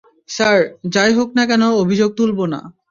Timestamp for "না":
1.35-1.43, 2.45-2.59